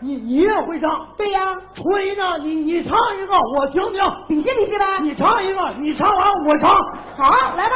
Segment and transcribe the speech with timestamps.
[0.00, 1.06] 你你也会唱？
[1.16, 1.40] 对呀，
[1.74, 2.38] 吹呢？
[2.38, 4.02] 你你唱一个，我听听。
[4.28, 4.84] 比试比试呗。
[5.00, 6.70] 你唱一个，你唱完我唱。
[7.16, 7.74] 好，来吧，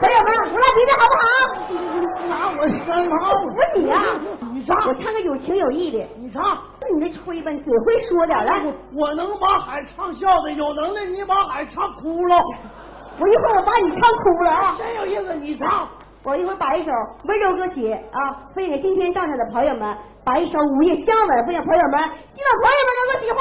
[0.00, 2.26] 朋友们，我俩比比好不好？
[2.28, 3.30] 拿我身旁。
[3.30, 4.02] 我你呀，
[4.52, 4.76] 你唱。
[4.86, 5.98] 我唱个有情有义的。
[6.18, 6.42] 你唱。
[6.80, 8.62] 那你这吹吧，你嘴会说点来。
[8.96, 12.36] 我能把海唱笑的，有能耐你把海唱哭了。
[13.18, 14.76] 我一会儿我把你唱哭了啊！
[14.78, 15.86] 真有意思，你唱。
[16.22, 16.92] 我一会儿把一首
[17.24, 21.98] 温柔歌曲啊，分给今天到场的朋友们，把一首《午夜香吻》分享朋友们，
[22.36, 23.40] 希望朋友们能够喜欢。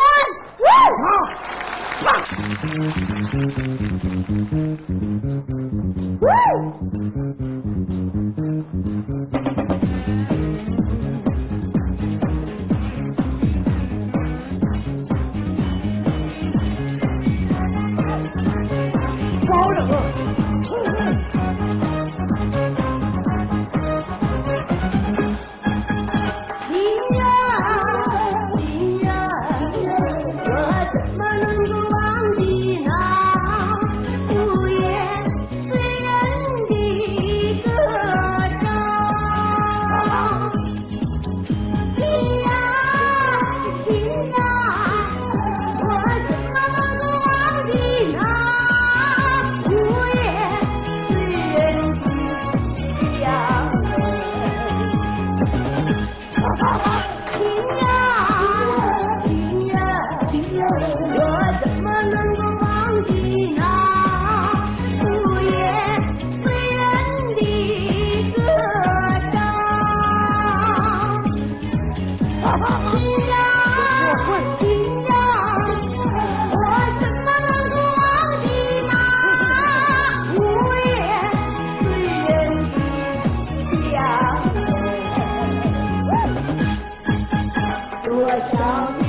[88.30, 89.09] श्याम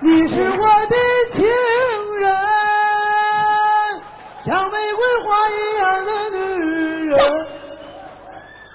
[0.00, 0.96] 你是我的
[1.32, 1.42] 情
[2.18, 2.30] 人，
[4.44, 6.36] 像玫瑰花一样的女
[7.06, 7.16] 人。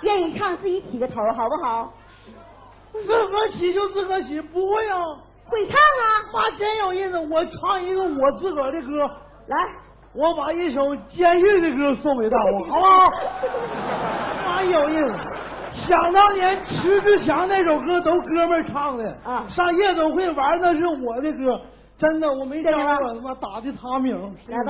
[0.02, 1.94] 愿意唱自己起个头，好不好？
[2.92, 4.98] 自个起就自个起，不会啊？
[5.50, 6.06] 会唱啊！
[6.34, 9.10] 妈真有意思，我唱一个我自个儿的歌。
[9.48, 9.58] 来，
[10.16, 13.12] 我把一首监狱的歌送给大伙， 好不好？
[14.46, 15.14] 妈有意思。
[15.88, 21.60] 想当年，迟志强那首歌都哥们唱的啊，上夜总会玩那是我的歌，
[21.98, 24.16] 真的，我没想到我他妈打的他名。
[24.48, 24.64] 来吧。